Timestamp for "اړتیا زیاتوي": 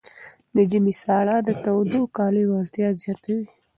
2.61-3.45